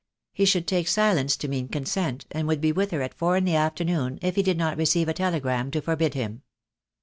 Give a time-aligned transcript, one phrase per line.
[0.33, 3.45] He should take silence to mean consent, and would be with her at four in
[3.45, 6.41] the afternoon, if he did not receive a telegram to forbid him.